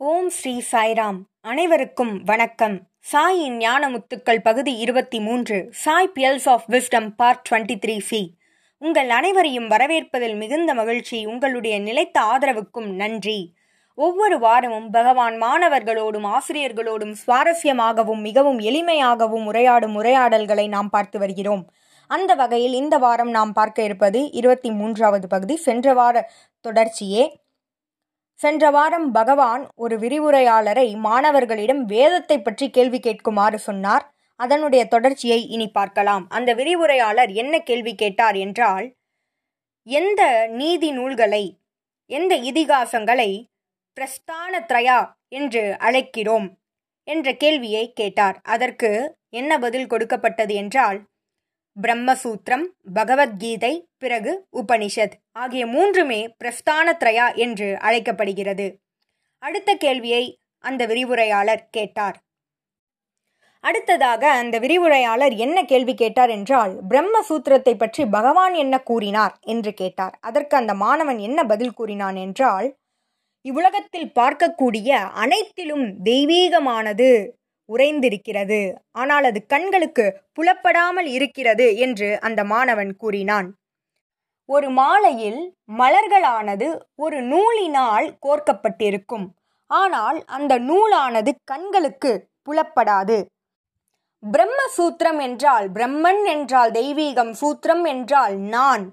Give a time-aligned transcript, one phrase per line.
[0.00, 1.16] ஓம் ஸ்ரீ சாய்ராம்.
[1.40, 2.80] அனைவருக்கும் வணக்கம்.
[3.12, 8.34] சாயின் ஞான முத்துக்கள் பகுதி இருபத்தி மூன்று Sai pearls of wisdom part twenty three C.
[8.78, 13.54] உங்கள் அனைவரையும் வரவேற்பதில் மிகுந்த மகிழ்ச்சி உங்களுடைய நிலைத்த ஆதரவுக்கும் நன்றி.
[13.94, 21.70] ஒவ்வொரு வாரமும் பகவான் மாணவர்களோடும் ஆசிரியர்களோடும் சுவாரஸ்யமாகவும் மிகவும் எளிமையாகவும் உரையாடும் உரையாடல்களை நாம் பார்த்து வருகிறோம்.
[22.06, 25.56] அந்த வகையில் இந்த வாரம் நாம் பார்க்க இருப்பது இருபத்தி மூன்றாவது பகுதி.
[25.56, 26.30] சென்ற வார
[26.68, 27.46] தொடர்ச்சியே
[28.40, 34.04] சென்ற வாரம் பகவான் ஒரு விரிவுரையாளரை மாணவர்களிடம் வேதத்தை பற்றி கேள்வி கேட்குமாறு சொன்னார்.
[34.40, 36.24] அதனுடைய தொடர்ச்சியை இனி பார்க்கலாம்.
[36.28, 38.86] அந்த விரிவுரையாளர் என்ன கேள்வி கேட்டார் என்றால்
[39.86, 40.22] எந்த
[40.60, 41.44] நீதி நூல்களை
[42.10, 43.30] எந்த இதிகாசங்களை
[43.96, 44.98] பிரஸ்தான திரயா
[45.38, 46.48] என்று அழைக்கிறோம்?
[47.08, 48.36] என்ற கேள்வியை கேட்டார்.
[48.54, 48.90] அதற்கு
[49.30, 50.98] என்ன பதில் கொடுக்கப்பட்டது என்றால்
[51.82, 52.64] பிரம்மசூத்திரம்
[52.94, 58.66] பகவத்கீதை பிறகு உபனிஷத் ஆகிய மூன்றுமே பிரஸ்தான த்ரயா என்று அழைக்கப்படுகிறது.
[59.42, 60.24] அடுத்த கேள்வியை
[60.64, 62.16] அந்த விரிவுரையாளர் கேட்டார்.
[63.64, 70.14] அடுத்ததாக அந்த விரிவுரையாளர் என்ன கேள்வி கேட்டார் என்றால் பிரம்மசூத்திரத்தை பற்றி பகவான் என்ன கூறினார் என்று கேட்டார்.
[70.20, 72.68] அதற்கு அந்த மாணவன் என்ன பதில் கூறினான் என்றால்
[73.44, 77.10] இவ்வுலகத்தில் பார்க்கக்கூடிய அனைத்திலும் தெய்வீகமானது
[77.68, 78.60] உறைந்திருக்கிறது.
[78.92, 83.48] ஆனால் அது கண்களுக்கு புலப்படாமல் இருக்கிறது என்று அந்த மாணவன் கூறினான்.
[84.48, 85.40] ஒரு மாலையில்
[85.72, 89.26] மலர்களானது ஒரு நூலினால் கோர்க்கப்பட்டிருக்கும்.
[89.70, 92.12] ஆனால் அந்த நூலானது கண்களுக்கு
[92.44, 93.18] புலப்படாது.
[94.22, 98.84] பிரம்ம சூத்திரம் என்றால் பிரம்மன் என்றால் தெய்வீகம் சூத்திரம் என்றால் நான்.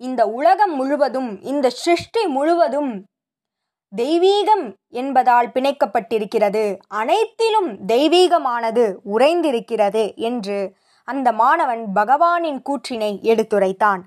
[0.00, 2.92] இந்த உலகம் முழுவதும் இந்த சிருஷ்டி முழுவதும்
[3.96, 6.78] தெய்வீகம் என்பதால் பிணைக்கப்பட்டிருக்கிறது.
[6.88, 14.00] அனைத்திலும் தெய்வீகமானது உறைந்திருக்கிறது என்று அந்த மாணவன் பகவானின் கூற்றினை எடுத்துரைத்தான்.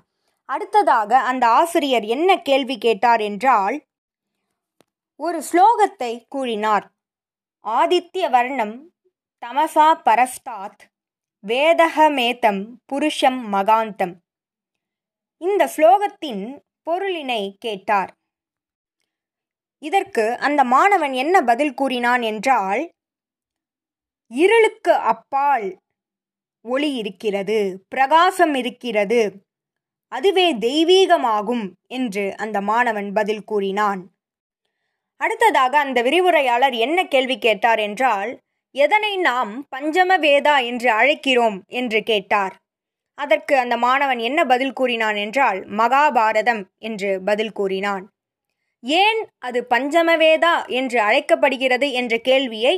[0.44, 3.84] அடுத்ததாக அந்த ஆசிரியர் என்ன கேள்வி கேட்டார் என்றால்
[5.16, 6.92] ஒரு ஸ்லோகத்தை கூறினார்.
[7.64, 8.92] ஆதித்ய வர்ணம்
[9.46, 10.82] தமசா பரஸ்தாத்
[11.46, 14.14] வேதகமேதம் புருஷம் மகாந்தம்.
[15.36, 18.16] இந்த ஸ்லோகத்தின் பொருளினை கேட்டார்.
[19.84, 22.82] இதற்கு அந்த மாணவன் என்ன பதில் கூறினான் என்றால்
[24.30, 25.66] இருளுக்கு அப்பால்
[26.64, 27.58] ஒளி இருக்கிறது
[27.88, 29.22] பிரகாசம் இருக்கிறது
[30.12, 34.02] அதுவே தெய்வீகமாகும் என்று அந்த மாணவன் பதில் கூறினான்.
[35.20, 38.30] அடுத்ததாக அந்த விரிவுரையாளர் என்ன கேள்வி கேட்டார் என்றால்
[38.74, 42.54] எதனை நாம் பஞ்சம வேதா என்று அழைக்கிறோம் என்று கேட்டார்.
[43.18, 48.04] அதற்கு அந்த மாணவன் என்ன பதில் கூறினான் என்றால் மகாபாரதம் என்று பதில் கூறினான்.
[48.84, 52.74] ஏன் அது பஞ்சமவேதா என்று அழைக்கப்படுகிறது என்ற கேள்வியை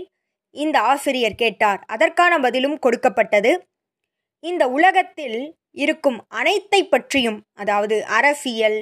[0.55, 1.81] இந்த ஆசிரியர் கேட்டார்.
[1.87, 3.53] அதற்கான பதிலும் கொடுக்கப்பட்டது.
[4.44, 5.39] இந்த உலகத்தில்
[5.72, 8.78] இருக்கும் அனைத்தை பற்றியும் அதாவது அரசியல்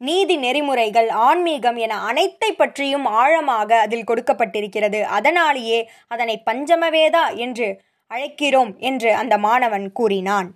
[0.00, 5.00] நீதி நெறிமுறைகள் ஆன்மீகம் என அனைத்தை பற்றியும் ஆழமாக அதில் கொடுக்கப்பட்டிருக்கிறது.
[5.02, 7.68] அதனாலேயே அதனை பஞ்சமவேதா என்று
[8.10, 10.48] அழைக்கிறோம் என்று அந்த மாணவன் கூறினான்.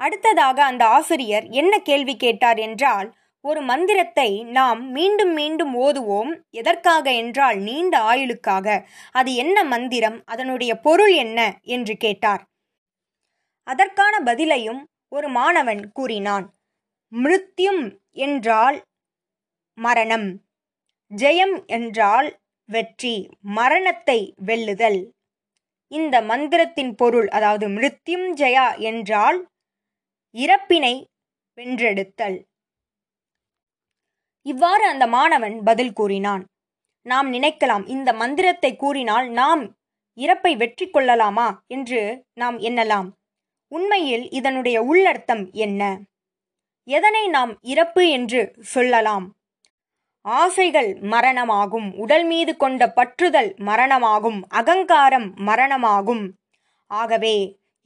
[0.00, 3.08] அடுத்ததாக அந்த ஆசிரியர் என்ன கேள்வி கேட்டார் என்றால்
[3.44, 6.42] ஒரு மந்திரத்தை நாம் மீண்டும் மீண்டும் ஓதுவோம்.
[6.50, 8.84] எதற்காக என்றால் நீண்ட ஆயுளுக்காக.
[9.10, 10.22] அது என்ன மந்திரம்?
[10.24, 11.58] அதனுடைய பொருள் என்ன?
[11.62, 12.42] என்று கேட்டார்.
[13.66, 16.46] அதற்கான பதிலையும் ஒரு மாணவன் கூறினான்.
[17.12, 18.78] மிருத்யும் என்றால்
[19.78, 20.28] மரணம்.
[21.10, 23.28] ஜெயம் என்றால் வெற்றி.
[23.40, 25.00] மரணத்தை வெல்லுதல்.
[25.92, 29.38] இந்த மந்திரத்தின் பொருள் அதாவது மிருத்யும் ஜெயா என்றால்
[30.34, 30.94] இறப்பினை
[31.58, 32.38] வென்றெடுத்தல்.
[34.46, 36.42] இவ்வாறு அந்த மாணவன் பதில் கூறினான்.
[37.06, 39.62] நாம் நினைக்கலாம் இந்த மந்திரத்தை கூறினால் நாம்
[40.18, 42.00] இறப்பை வெற்றி கொள்ளலாமா என்று
[42.34, 43.08] நாம் எண்ணலாம்.
[43.72, 45.82] உண்மையில் இதனுடைய உள்ளர்த்தம் என்ன?
[46.88, 49.26] எதனை நாம் இறப்பு என்று சொல்லலாம்?
[50.24, 56.24] ஆசைகள் மரணமாகும் உடல் மீது கொண்ட பற்றுதல் மரணமாகும் அகங்காரம் மரணமாகும்.
[56.90, 57.36] ஆகவே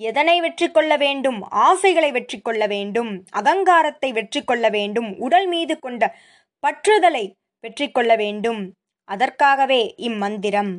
[0.01, 1.39] எதனை வெற்றி கொள்ள வேண்டும்?
[1.67, 6.03] ஆசைகளை வெற்றி கொள்ள வேண்டும் அகங்காரத்தை வெற்றி கொள்ள வேண்டும் உடல் மீது கொண்ட
[6.65, 7.25] பற்றுதலை
[7.65, 8.63] வெற்றி கொள்ள வேண்டும்.
[9.09, 10.75] அதற்காகவே இம்மந்திரம்.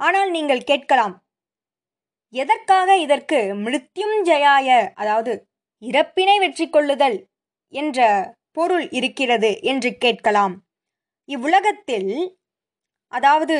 [0.00, 1.14] ஆனால் நீங்கள் கேட்கலாம்
[2.34, 5.32] எதற்காக இதற்கு மிருத்யும் ஜயாய அதாவது
[5.82, 7.18] இறப்பினை வெற்றி கொள்ளுதல்
[7.74, 7.98] என்ற
[8.52, 10.54] பொருள் இருக்கிறது என்று கேட்கலாம்.
[11.28, 12.12] இவ்வுலகத்தில்
[13.12, 13.56] அதாவது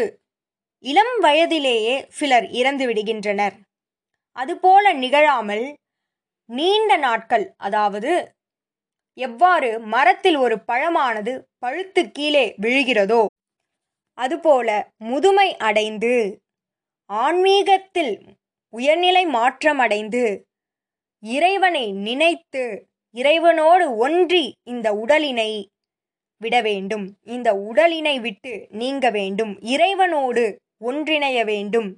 [0.85, 3.57] இளம் வயதிலேயே சிலர் இறந்து விடுகின்றனர்.
[4.37, 5.67] அதுபோல நிகழாமல்
[6.51, 8.13] நீண்ட நாட்கள் அதாவது
[9.19, 13.27] எவ்வாறு மரத்தில் ஒரு பழமானது பழுத்து கீழே விழுகிறதோ
[14.19, 16.41] அதுபோல முதுமை அடைந்து
[17.11, 18.15] ஆன்மீகத்தில்
[18.73, 20.45] உயர்நிலை மாற்றமடைந்து
[21.23, 22.65] இறைவனை நினைத்து
[23.15, 25.51] இறைவனோடு ஒன்றி இந்த உடலினை
[26.41, 27.07] விட வேண்டும்.
[27.23, 29.53] இந்த உடலினை விட்டு நீங்க வேண்டும்.
[29.61, 30.45] இறைவனோடு
[30.85, 31.89] ஒன்றிணைய வேண்டும்.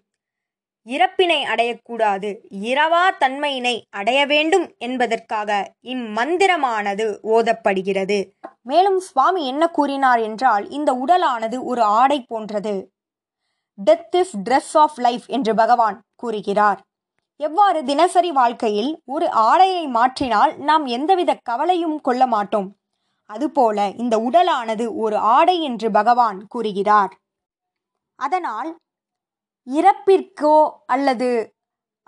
[0.88, 2.28] இறப்பினை அடையக்கூடாது.
[2.50, 8.18] இரவா தன்மையினை அடைய வேண்டும் என்பதற்காக இம்மந்திரமானது ஓதப்படுகிறது.
[8.62, 12.74] மேலும் சுவாமி என்ன கூறினார் என்றால் இந்த உடலானது ஒரு ஆடை போன்றது.
[13.84, 16.80] Death is dress of life என்று பகவான் கூறுகிறார்.
[17.36, 22.76] எவ்வாறு தினசரி வாழ்க்கையில் ஒரு ஆடையை மாற்றினால் நாம் எந்தவித கவலையும் கொள்ள மாட்டோம்.
[23.30, 27.12] அதுபோல இந்த உடலானது ஒரு ஆடை என்று பகவான் கூறுகிறார்.
[28.18, 28.70] அதனால்
[29.68, 30.56] இறப்பிற்கோ
[30.86, 31.30] அல்லது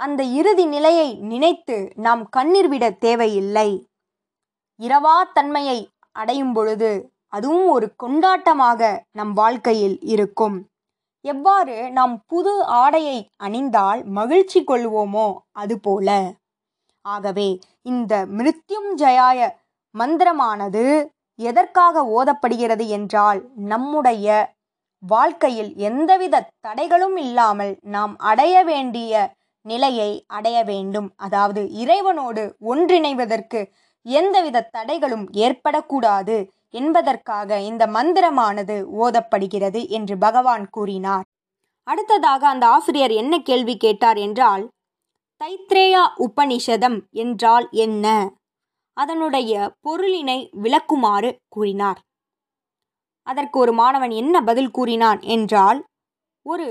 [0.00, 3.70] அந்த இறுதி நிலையை நினைத்து நாம் கண்ணீர் விட தேவையில்லை.
[4.80, 5.78] இரவா தன்மையை
[6.16, 6.90] அடையும் பொழுது
[7.32, 8.80] அதுவும் ஒரு கொண்டாட்டமாக
[9.10, 10.56] நம் வாழ்க்கையில் இருக்கும்.
[11.24, 16.08] எவ்வாறு நாம் புது ஆடையை அணிந்தால் மகிழ்ச்சி கொள்வோமோ அதுபோல
[17.04, 17.48] ஆகவே
[17.82, 19.38] இந்த மிருத்யுஞ்சயாய
[19.94, 20.84] மந்திரமானது
[21.38, 24.26] எதற்காக ஓதப்படுகிறது என்றால் நம்முடைய
[25.02, 29.12] வாழ்க்கையில் எந்தவித தடைகளும் இல்லாமல் நாம் அடைய வேண்டிய
[29.66, 31.08] நிலையை அடைய வேண்டும்.
[31.16, 33.60] அதாவது இறைவனோடு ஒன்றிணைவதற்கு
[34.06, 36.36] எந்தவித தடைகளும் ஏற்படக்கூடாது
[36.70, 41.24] என்பதற்காக இந்த மந்திரமானது ஓதப்படுகிறது என்று பகவான் கூறினார்.
[41.86, 44.64] அடுத்ததாக அந்த ஆசிரியர் என்ன கேள்வி கேட்டார் என்றால்
[45.40, 48.06] தைத்ரேயா உபனிஷதம் என்றால் என்ன?
[48.96, 49.52] அதனுடைய
[49.82, 52.00] பொருளினை விளக்குமாறு கூறினார்.
[53.30, 55.80] அதற்கு ஒரு மாணவன் என்ன பதில் கூறினான் என்றால்
[56.46, 56.68] ஒரு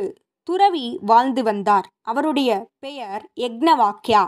[0.47, 1.87] துறவி வாழ்ந்து வந்தார்.
[2.01, 4.23] அவருடைய பெயர் யக்னவாக்கியா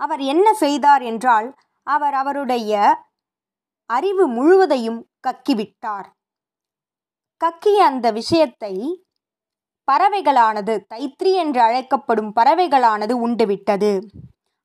[0.00, 1.48] அவர் என்ன செய்தார் என்றால்
[1.86, 2.72] அவர் அவருடைய
[3.90, 6.08] அறிவு முழுவதையும் கக்கிவிட்டார்.
[7.40, 8.74] கக்கிய அந்த விஷயத்தை
[9.88, 13.92] பறவைகளானது தைத்ரி என்று அழைக்கப்படும் பறவைகளானது உண்டுவிட்டது.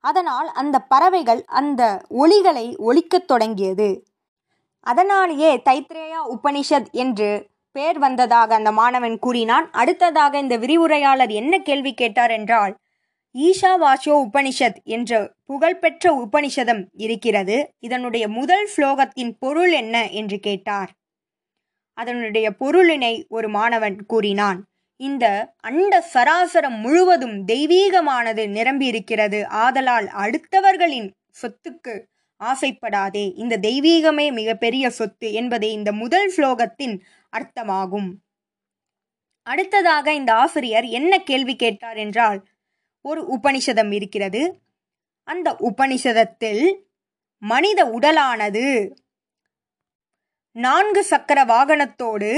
[0.03, 1.81] அதனால் அந்த பறவைகள் அந்த
[2.21, 3.89] ஒளிகளை ஒழிக்கத் தொடங்கியது.
[4.81, 9.71] அதனாலேயே தைத்ரேயா உபனிஷத் என்று பெயர் வந்ததாக அந்த மாணவன் கூறினான்.
[9.71, 12.77] அடுத்ததாக இந்த விரிவுரையாளர் என்ன கேள்வி கேட்டார் என்றால்
[13.37, 17.73] ஈஷாவாஷோ உபனிஷத் என்ற புகழ்பெற்ற உபனிஷதம் இருக்கிறது.
[17.79, 20.91] இதனுடைய முதல் ஸ்லோகத்தின் பொருள் என்ன என்று கேட்டார்.
[21.93, 24.65] அதனுடைய பொருளினை ஒரு மாணவன் கூறினான்.
[24.95, 29.45] இந்த அண்ட சராசரம் முழுவதும் தெய்வீகமானது நிரம்பியிருக்கிறது.
[29.45, 31.09] ஆதலால் அடுத்தவர்களின்
[31.41, 32.10] சொத்துக்கு
[32.41, 33.37] ஆசைப்படாதே.
[33.37, 36.99] இந்த தெய்வீகமே மிகப்பெரிய சொத்து என்பதே இந்த முதல் ஸ்லோகத்தின்
[37.37, 38.09] அர்த்தமாகும்.
[39.43, 42.47] அடுத்ததாக இந்த ஆசிரியர் என்ன கேள்வி கேட்டார் என்றால்
[43.01, 44.61] ஒரு உபனிஷதம் இருக்கிறது.
[45.23, 46.63] அந்த உபனிஷதத்தில்
[47.37, 48.95] மனித உடலானது
[50.51, 52.31] நான்கு சக்கர வாகனத்தோடு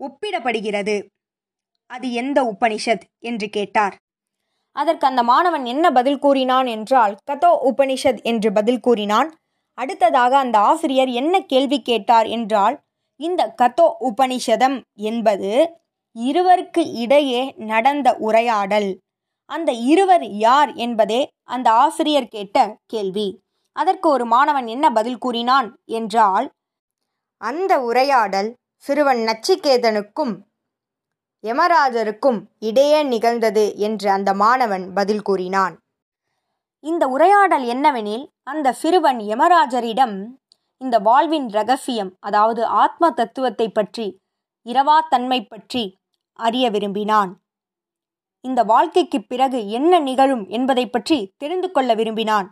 [0.00, 1.08] ஒப்பிடப்படுகிறது.
[1.86, 3.96] அது எந்த உபனிஷத் என்று கேட்டார்.
[4.76, 9.28] அதற்கு அந்த மாணவன் என்ன பதில் கூறினான் என்றால் கதோ உபனிஷத் என்று பதில் கூறினான்.
[9.78, 12.76] அடுத்ததாக அந்த ஆசிரியர் என்ன கேள்வி கேட்டார் என்றால்
[13.20, 15.52] இந்த கதோ உபனிஷதம் என்பது
[16.16, 18.90] இருவருக்கு இடையே நடந்த உரையாடல்.
[19.50, 23.28] அந்த இருவர் யார் என்பதே அந்த ஆசிரியர் கேட்ட கேள்வி.
[23.76, 26.46] அதற்கு ஒரு மாணவன் என்ன பதில் கூறினான் என்றால்
[27.40, 28.50] அந்த உரையாடல்
[28.84, 30.34] சிறுவன் நச்சிகேதனுக்கும்
[31.44, 35.74] யமராஜருக்கும் இடையே நிகழ்ந்தது என்று அந்த மாணவன் பதில் கூறினான்.
[36.84, 40.16] இந்த உரையாடல் என்னவெனில் அந்த சிறுவன் யமராஜரிடம்
[40.80, 44.06] இந்த வாழ்வின் ரகசியம் அதாவது ஆத்ம தத்துவத்தை பற்றி
[44.66, 45.82] இரவா தன்மை பற்றி
[46.38, 47.30] அறிய விரும்பினான்.
[48.44, 52.48] இந்த வாழ்க்கைக்கு பிறகு என்ன நிகழும் என்பதை பற்றி தெரிந்து கொள்ள விரும்பினான்.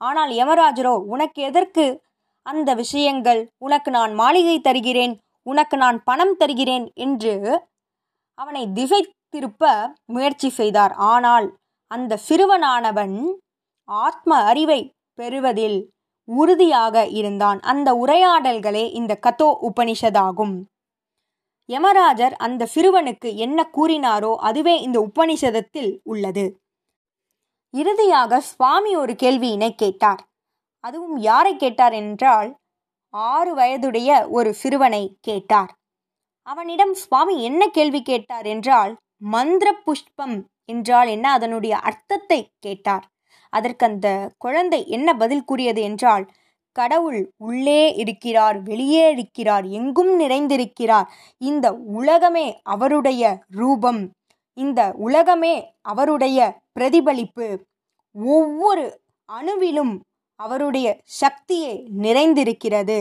[0.00, 1.84] ஆனால் யமராஜரோ உனக்கு எதற்கு
[2.46, 5.14] அந்த விஷயங்கள் உனக்கு நான் மாளிகை தருகிறேன்
[5.46, 7.32] உனக்கு நான் பணம் தருகிறேன் என்று
[8.38, 9.00] அவனை திசை
[9.30, 9.64] திருப்ப
[10.04, 10.92] முயற்சி செய்தார்.
[10.92, 11.46] ஆனால்
[11.90, 13.16] அந்த சிறுவனானவன்
[13.88, 14.80] ஆத்ம அறிவை
[15.18, 15.78] பெறுவதில்
[16.28, 17.58] உறுதியாக இருந்தான்.
[17.60, 20.54] அந்த உரையாடல்களே இந்த கதோ உபனிஷதாகும்.
[21.68, 26.44] யமராஜர் அந்த சிறுவனுக்கு என்ன கூறினாரோ அதுவே இந்த உபனிஷதத்தில் உள்ளது.
[27.74, 30.20] இறுதியாக சுவாமி ஒரு கேள்வியினை கேட்டார்.
[30.80, 32.50] அதுவும் யாரை கேட்டார் என்றால்
[33.14, 35.72] ஆறு வயதுடைய ஒரு சிறுவனை கேட்டார்.
[36.46, 41.32] அவனிடம் சுவாமி என்ன கேள்வி கேட்டார் என்றால் மந்திர புஷ்பம் என்றால் என்ன?
[41.32, 43.04] அதனுடைய அர்த்தத்தை கேட்டார்.
[43.52, 44.08] அதற்கு அந்த
[44.38, 46.24] குழந்தை என்ன பதில் கூறியது என்றால்
[46.72, 51.08] கடவுள் உள்ளே இருக்கிறார் வெளியே இருக்கிறார் எங்கும் நிறைந்திருக்கிறார்.
[51.38, 54.10] இந்த உலகமே அவருடைய ரூபம்.
[54.58, 56.38] இந்த உலகமே அவருடைய
[56.72, 57.48] பிரதிபலிப்பு.
[58.14, 59.94] ஒவ்வொரு அணுவிலும்
[60.40, 60.88] அவருடைய
[61.20, 61.72] சக்தியே
[62.02, 62.98] நிறைந்திருக்கிறது.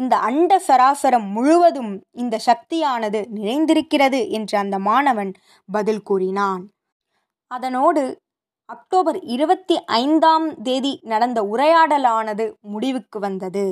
[0.00, 5.32] இந்த அண்ட சராசரம் முழுவதும் இந்த சக்தியானது நிறைந்திருக்கிறது என்று அந்த மாணவன்
[5.68, 6.62] பதில் கூறினான்.
[7.50, 8.02] அதனோடு
[8.68, 13.66] அக்டோபர் இருபத்தி ஐந்தாம் தேதி நடந்த உரையாடலானது முடிவுக்கு வந்தது.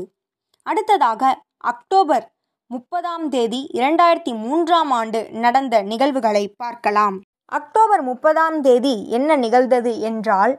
[0.67, 1.23] அடுத்ததாக
[1.65, 2.27] அக்டோபர்
[2.71, 7.17] முப்பதாம் தேதி இரண்டாயிரத்தி மூன்றாம் ஆண்டு நடந்த நிகழ்வுகளை பார்க்கலாம்.
[7.53, 10.55] அக்டோபர் முப்பதாம் தேதி என்ன நிகழ்ந்தது என்றால்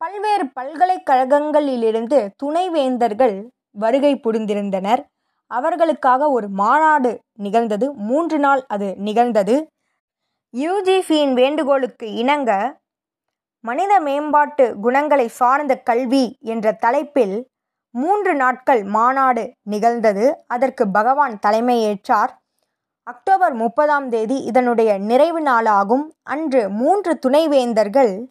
[0.00, 3.36] பல்வேறு பல்கலைக்கழகங்களிலிருந்து துணைவேந்தர்கள்
[3.72, 5.02] வருகை புரிந்திருந்தனர்.
[5.46, 7.92] அவர்களுக்காக ஒரு மாநாடு நிகழ்ந்தது.
[7.92, 9.66] மூன்று நாள் அது நிகழ்ந்தது.
[10.56, 12.80] யூஜிஃபியின் வேண்டுகோளுக்கு இணங்க
[13.60, 17.50] மனித மேம்பாட்டு குணங்களை சார்ந்த கல்வி என்ற தலைப்பில்
[17.90, 20.44] மூன்று நாட்கள் மாநாடு நிகழ்ந்தது.
[20.46, 22.32] அதற்கு பகவான் தலைமையேற்றார்.
[23.02, 26.04] அக்டோபர் முப்பதாம் தேதி இதனுடைய நிறைவு நாளாகும்.
[26.22, 28.26] அன்று மூன்று துணைவேந்தர்கள்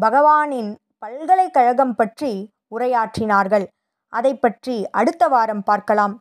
[0.00, 3.66] பகவானின் பல்கலைக்கழகம் பற்றி உரையாற்றினார்கள்.
[4.18, 6.14] அதை பற்றி அடுத்த வாரம் பார்க்கலாம்.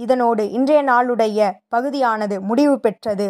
[0.00, 3.26] இதனோடு இன்றைய நாளுடைய பகுதியானது முடிவு பெற்றது.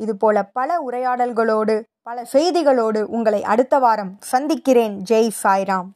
[0.00, 1.76] இதுபோல பல உரையாடல்களோடு
[2.08, 4.94] பல செய்திகளோடு உங்களை அடுத்த வாரம் சந்திக்கிறேன்.
[5.10, 5.90] ஜெய் சாய்ராம்.